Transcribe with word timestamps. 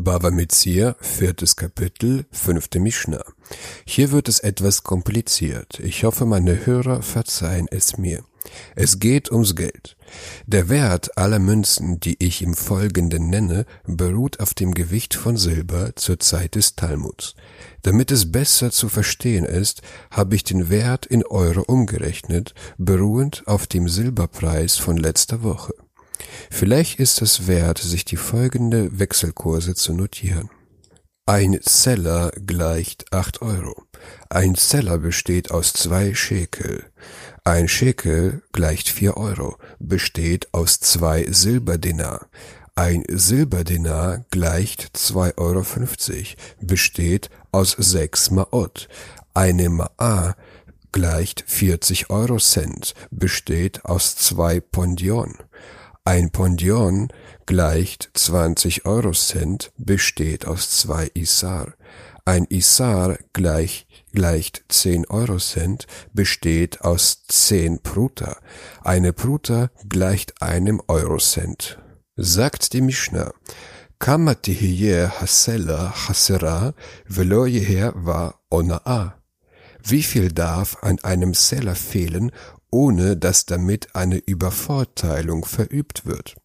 Bava 0.00 0.30
Metzia, 0.30 0.96
viertes 1.00 1.56
Kapitel, 1.56 2.24
fünfte 2.30 2.80
Mishnah. 2.80 3.22
Hier 3.84 4.12
wird 4.12 4.28
es 4.28 4.38
etwas 4.38 4.82
kompliziert. 4.82 5.78
Ich 5.78 6.04
hoffe, 6.04 6.24
meine 6.24 6.64
Hörer 6.64 7.02
verzeihen 7.02 7.66
es 7.70 7.98
mir. 7.98 8.24
Es 8.74 8.98
geht 8.98 9.30
ums 9.30 9.54
Geld. 9.54 9.96
Der 10.46 10.70
Wert 10.70 11.18
aller 11.18 11.38
Münzen, 11.38 12.00
die 12.00 12.16
ich 12.18 12.40
im 12.40 12.54
Folgenden 12.54 13.28
nenne, 13.28 13.66
beruht 13.86 14.40
auf 14.40 14.54
dem 14.54 14.72
Gewicht 14.72 15.14
von 15.14 15.36
Silber 15.36 15.94
zur 15.96 16.18
Zeit 16.18 16.54
des 16.54 16.76
Talmuds. 16.76 17.34
Damit 17.82 18.10
es 18.10 18.32
besser 18.32 18.70
zu 18.70 18.88
verstehen 18.88 19.44
ist, 19.44 19.82
habe 20.10 20.34
ich 20.34 20.44
den 20.44 20.70
Wert 20.70 21.04
in 21.04 21.26
Euro 21.26 21.60
umgerechnet, 21.60 22.54
beruhend 22.78 23.42
auf 23.46 23.66
dem 23.66 23.88
Silberpreis 23.88 24.78
von 24.78 24.96
letzter 24.96 25.42
Woche. 25.42 25.74
Vielleicht 26.50 26.98
ist 27.00 27.22
es 27.22 27.46
wert, 27.46 27.78
sich 27.78 28.04
die 28.04 28.16
folgende 28.16 28.98
Wechselkurse 28.98 29.74
zu 29.74 29.92
notieren. 29.92 30.50
Ein 31.26 31.60
Zeller 31.62 32.32
gleicht 32.44 33.12
acht 33.12 33.40
Euro. 33.40 33.84
Ein 34.28 34.56
Zeller 34.56 34.98
besteht 34.98 35.50
aus 35.50 35.72
zwei 35.72 36.14
Schekel. 36.14 36.84
Ein 37.44 37.68
Schekel 37.68 38.42
gleicht 38.52 38.88
vier 38.88 39.16
Euro, 39.16 39.56
besteht 39.78 40.52
aus 40.52 40.80
zwei 40.80 41.26
Silberdinar. 41.30 42.26
Ein 42.74 43.04
Silberdinar 43.08 44.24
gleicht 44.30 44.96
zwei 44.96 45.36
Euro, 45.36 45.62
fünfzig, 45.62 46.36
besteht 46.60 47.30
aus 47.52 47.72
sechs 47.78 48.30
Maot. 48.30 48.88
Eine 49.34 49.68
Ma'a 49.68 50.34
gleicht 50.92 51.44
40 51.46 52.10
Euro 52.10 52.38
Cent, 52.38 52.94
besteht 53.10 53.84
aus 53.84 54.16
zwei 54.16 54.60
Pondion. 54.60 55.36
Ein 56.04 56.30
Pondion 56.30 57.08
gleicht 57.44 58.10
20 58.14 58.86
Eurocent, 58.86 59.70
besteht 59.76 60.46
aus 60.46 60.70
zwei 60.70 61.10
Isar. 61.12 61.74
Ein 62.24 62.46
Isar 62.48 63.18
gleich, 63.34 63.86
gleicht 64.12 64.64
10 64.68 65.06
Eurocent, 65.08 65.86
besteht 66.14 66.80
aus 66.80 67.24
10 67.28 67.82
Pruta. 67.82 68.38
Eine 68.82 69.12
Pruta 69.12 69.70
gleicht 69.88 70.40
einem 70.40 70.80
Eurocent. 70.88 71.78
Sagt 72.16 72.72
die 72.72 72.80
Mishnah, 72.80 73.32
Kamatihie 73.98 75.06
hasela 75.06 75.92
hasera 76.08 76.72
velo 77.06 77.44
jeher 77.44 77.92
wa 77.94 78.34
ona'a. 78.50 79.20
Wie 79.82 80.02
viel 80.02 80.32
darf 80.32 80.78
an 80.82 80.98
einem 81.00 81.34
Seller 81.34 81.74
fehlen, 81.74 82.32
ohne 82.70 83.16
dass 83.16 83.46
damit 83.46 83.94
eine 83.94 84.18
Übervorteilung 84.18 85.44
verübt 85.44 86.06
wird. 86.06 86.36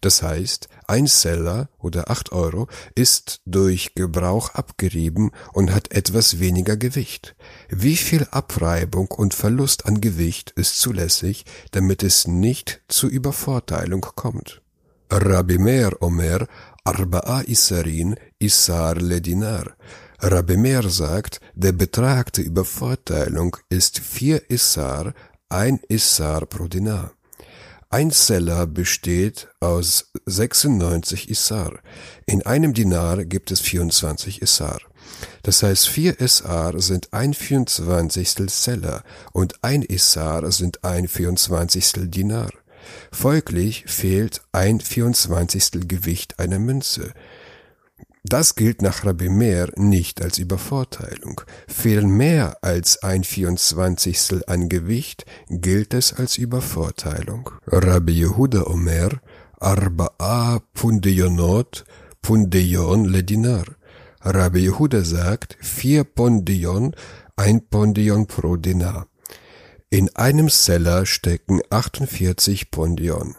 Das 0.00 0.22
heißt, 0.22 0.68
ein 0.88 1.06
Seller 1.06 1.68
oder 1.78 2.10
acht 2.10 2.32
Euro 2.32 2.66
ist 2.94 3.40
durch 3.46 3.94
Gebrauch 3.94 4.50
abgerieben 4.54 5.30
und 5.52 5.72
hat 5.72 5.92
etwas 5.92 6.40
weniger 6.40 6.76
Gewicht. 6.76 7.36
Wie 7.68 7.96
viel 7.96 8.26
Abreibung 8.30 9.08
und 9.08 9.34
Verlust 9.34 9.86
an 9.86 10.00
Gewicht 10.00 10.50
ist 10.50 10.78
zulässig, 10.80 11.44
damit 11.70 12.02
es 12.02 12.26
nicht 12.26 12.82
zu 12.88 13.08
Übervorteilung 13.08 14.00
kommt? 14.00 14.62
Rabbi 15.10 15.58
Meir 15.58 16.00
Omer 16.00 16.46
Arba'a 16.84 17.44
Isarin 17.46 18.16
Isar 18.38 18.96
Ledinar. 18.96 19.76
Rabbi 20.20 20.56
Meir 20.56 20.88
sagt, 20.88 21.40
der 21.54 21.72
Betrag 21.72 22.32
der 22.32 22.44
Übervorteilung 22.44 23.56
ist 23.68 23.98
vier 23.98 24.50
Isar 24.50 25.12
ein 25.52 25.80
Issar 25.88 26.46
pro 26.46 26.66
Dinar. 26.66 27.12
Ein 27.90 28.10
Seller 28.10 28.66
besteht 28.66 29.48
aus 29.60 30.10
96 30.24 31.28
Issar. 31.28 31.78
In 32.24 32.40
einem 32.46 32.72
Dinar 32.72 33.26
gibt 33.26 33.50
es 33.50 33.60
24 33.60 34.40
Issar. 34.40 34.80
Das 35.42 35.62
heißt, 35.62 35.88
vier 35.88 36.18
Issar 36.20 36.80
sind 36.80 37.12
ein 37.12 37.34
24. 37.34 38.50
Seller 38.50 39.04
und 39.32 39.62
ein 39.62 39.82
Issar 39.82 40.50
sind 40.52 40.84
ein 40.84 41.06
24. 41.06 42.10
Dinar. 42.10 42.50
Folglich 43.12 43.84
fehlt 43.86 44.40
ein 44.52 44.80
24. 44.80 45.86
Gewicht 45.86 46.38
einer 46.38 46.58
Münze. 46.58 47.12
Das 48.24 48.54
gilt 48.54 48.82
nach 48.82 49.04
Rabbi 49.04 49.28
Meir 49.28 49.72
nicht 49.74 50.22
als 50.22 50.38
Übervorteilung. 50.38 51.40
Fehlen 51.66 52.08
mehr 52.08 52.56
als 52.62 53.02
ein 53.02 53.24
Vierundzwanzigstel 53.24 54.44
an 54.46 54.68
Gewicht, 54.68 55.26
gilt 55.48 55.92
es 55.92 56.12
als 56.12 56.38
Übervorteilung. 56.38 57.50
Rabbi 57.66 58.12
Yehuda 58.12 58.68
Omer, 58.68 59.20
Arba'a 59.58 60.60
Pundeyonot, 60.72 61.84
Pundeyon 62.22 63.06
Ledinar. 63.06 63.64
Rabbi 64.20 64.60
Yehuda 64.66 65.04
sagt, 65.04 65.56
vier 65.60 66.04
Pondeyon, 66.04 66.94
ein 67.34 67.66
Pondeyon 67.68 68.28
pro 68.28 68.56
Dinar. 68.56 69.08
In 69.90 70.14
einem 70.14 70.48
Seller 70.48 71.06
stecken 71.06 71.60
48 71.70 72.70
Pondeyon 72.70 73.34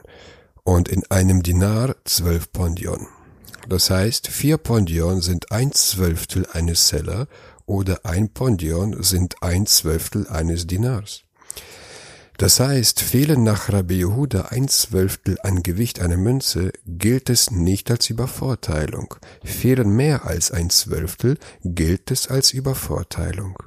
und 0.64 0.90
in 0.90 1.04
einem 1.10 1.42
Dinar 1.42 1.96
12 2.04 2.52
Pondeyon. 2.52 3.08
Das 3.68 3.90
heißt, 3.90 4.28
vier 4.28 4.58
Pondion 4.58 5.22
sind 5.22 5.52
ein 5.52 5.72
Zwölftel 5.72 6.46
eines 6.52 6.88
Seller 6.88 7.28
oder 7.66 8.06
ein 8.06 8.30
Pondion 8.30 9.02
sind 9.02 9.42
ein 9.42 9.66
Zwölftel 9.66 10.28
eines 10.28 10.68
Dinars. 10.68 11.24
Das 12.38 12.60
heißt, 12.60 13.00
fehlen 13.00 13.44
nach 13.44 13.72
Rabbi 13.72 14.00
Yehuda 14.00 14.48
ein 14.50 14.68
Zwölftel 14.68 15.38
an 15.44 15.62
Gewicht 15.62 16.02
einer 16.02 16.18
Münze, 16.18 16.72
gilt 16.86 17.30
es 17.30 17.52
nicht 17.52 17.92
als 17.92 18.10
Übervorteilung. 18.10 19.16
Fehlen 19.44 19.96
mehr 19.96 20.26
als 20.26 20.52
ein 20.52 20.70
Zwölftel, 20.70 21.38
gilt 21.64 22.10
es 22.12 22.28
als 22.28 22.52
Übervorteilung. 22.52 23.62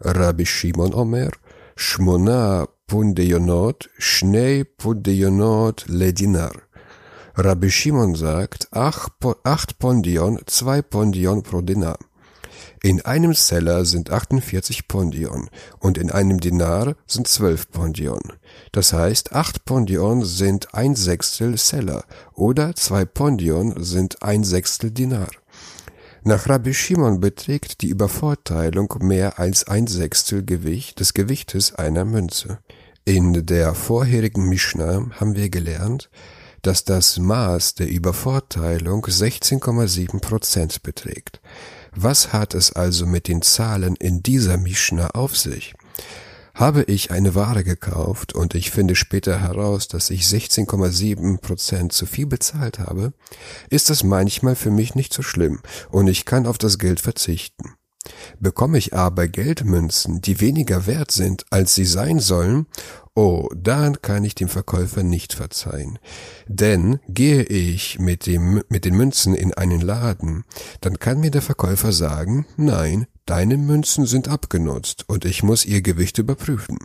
Rabbi 0.00 0.44
Shimon 0.44 0.92
Omer, 0.92 1.30
Shmona 1.76 2.68
Pundeyonot, 2.86 3.88
Shnei 3.98 4.64
Pundeyonot 4.76 5.86
Ledinar. 5.86 6.65
Rabbi 7.38 7.70
Shimon 7.70 8.14
sagt, 8.14 8.68
acht 8.72 9.78
Pondion, 9.78 10.40
zwei 10.46 10.80
Pondion 10.80 11.42
pro 11.42 11.60
Dinar. 11.60 11.98
In 12.82 13.02
einem 13.02 13.34
Seller 13.34 13.84
sind 13.84 14.10
48 14.10 14.88
Pondion 14.88 15.50
und 15.78 15.98
in 15.98 16.10
einem 16.10 16.40
Dinar 16.40 16.96
sind 17.06 17.28
12 17.28 17.70
Pondion. 17.70 18.22
Das 18.72 18.94
heißt, 18.94 19.34
acht 19.34 19.66
Pondion 19.66 20.24
sind 20.24 20.74
ein 20.74 20.94
Sechstel 20.94 21.58
Seller 21.58 22.04
oder 22.32 22.74
zwei 22.74 23.04
Pondion 23.04 23.84
sind 23.84 24.22
ein 24.22 24.42
Sechstel 24.42 24.90
Dinar. 24.90 25.28
Nach 26.22 26.48
Rabbi 26.48 26.72
Shimon 26.72 27.20
beträgt 27.20 27.82
die 27.82 27.88
Übervorteilung 27.88 28.94
mehr 29.00 29.38
als 29.38 29.68
ein 29.68 29.86
Sechstel 29.86 30.42
Gewicht 30.42 31.00
des 31.00 31.12
Gewichtes 31.12 31.74
einer 31.74 32.06
Münze. 32.06 32.60
In 33.04 33.44
der 33.44 33.74
vorherigen 33.74 34.48
Mishnah 34.48 35.10
haben 35.20 35.36
wir 35.36 35.50
gelernt, 35.50 36.08
dass 36.66 36.84
das 36.84 37.18
Maß 37.18 37.74
der 37.74 37.88
Übervorteilung 37.88 39.06
16,7 39.06 40.20
Prozent 40.20 40.82
beträgt. 40.82 41.40
Was 41.94 42.32
hat 42.32 42.54
es 42.54 42.72
also 42.72 43.06
mit 43.06 43.28
den 43.28 43.40
Zahlen 43.40 43.94
in 43.94 44.22
dieser 44.22 44.56
Mischna 44.56 45.10
auf 45.10 45.36
sich? 45.36 45.74
Habe 46.54 46.82
ich 46.82 47.12
eine 47.12 47.36
Ware 47.36 47.62
gekauft 47.62 48.34
und 48.34 48.56
ich 48.56 48.72
finde 48.72 48.96
später 48.96 49.40
heraus, 49.40 49.86
dass 49.86 50.10
ich 50.10 50.22
16,7 50.22 51.38
Prozent 51.38 51.92
zu 51.92 52.04
viel 52.04 52.26
bezahlt 52.26 52.80
habe, 52.80 53.12
ist 53.70 53.88
das 53.88 54.02
manchmal 54.02 54.56
für 54.56 54.70
mich 54.72 54.96
nicht 54.96 55.12
so 55.12 55.22
schlimm 55.22 55.60
und 55.90 56.08
ich 56.08 56.24
kann 56.24 56.46
auf 56.46 56.58
das 56.58 56.78
Geld 56.78 56.98
verzichten. 56.98 57.74
Bekomme 58.40 58.78
ich 58.78 58.94
aber 58.94 59.28
Geldmünzen, 59.28 60.20
die 60.20 60.40
weniger 60.40 60.86
wert 60.86 61.10
sind, 61.10 61.44
als 61.50 61.74
sie 61.74 61.84
sein 61.84 62.20
sollen, 62.20 62.66
oh, 63.14 63.48
dann 63.56 64.02
kann 64.02 64.24
ich 64.24 64.34
dem 64.34 64.48
Verkäufer 64.48 65.02
nicht 65.02 65.32
verzeihen. 65.32 65.98
Denn 66.46 67.00
gehe 67.08 67.42
ich 67.42 67.98
mit 67.98 68.26
dem, 68.26 68.62
mit 68.68 68.84
den 68.84 68.94
Münzen 68.94 69.34
in 69.34 69.54
einen 69.54 69.80
Laden, 69.80 70.44
dann 70.80 70.98
kann 70.98 71.20
mir 71.20 71.30
der 71.30 71.42
Verkäufer 71.42 71.92
sagen, 71.92 72.46
nein, 72.56 73.06
Deine 73.26 73.56
Münzen 73.56 74.06
sind 74.06 74.28
abgenutzt 74.28 75.04
und 75.08 75.24
ich 75.24 75.42
muss 75.42 75.64
ihr 75.64 75.82
Gewicht 75.82 76.18
überprüfen. 76.18 76.78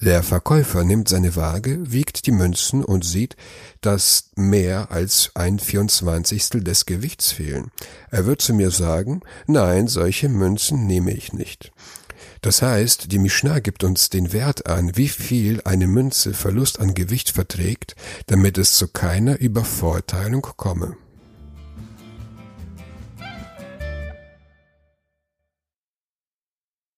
Der 0.00 0.22
Verkäufer 0.22 0.84
nimmt 0.84 1.10
seine 1.10 1.36
Waage, 1.36 1.92
wiegt 1.92 2.26
die 2.26 2.32
Münzen 2.32 2.82
und 2.82 3.04
sieht, 3.04 3.36
dass 3.82 4.30
mehr 4.34 4.90
als 4.90 5.32
ein 5.34 5.58
Vierundzwanzigstel 5.58 6.64
des 6.64 6.86
Gewichts 6.86 7.32
fehlen. 7.32 7.70
Er 8.10 8.24
wird 8.24 8.40
zu 8.40 8.54
mir 8.54 8.70
sagen, 8.70 9.20
nein, 9.46 9.86
solche 9.86 10.30
Münzen 10.30 10.86
nehme 10.86 11.12
ich 11.12 11.34
nicht. 11.34 11.72
Das 12.40 12.62
heißt, 12.62 13.12
die 13.12 13.18
Mishnah 13.18 13.60
gibt 13.60 13.84
uns 13.84 14.08
den 14.08 14.32
Wert 14.32 14.66
an, 14.66 14.96
wie 14.96 15.08
viel 15.08 15.60
eine 15.66 15.86
Münze 15.86 16.32
Verlust 16.32 16.80
an 16.80 16.94
Gewicht 16.94 17.30
verträgt, 17.30 17.96
damit 18.28 18.56
es 18.56 18.76
zu 18.76 18.88
keiner 18.88 19.38
Übervorteilung 19.38 20.42
komme. 20.56 20.96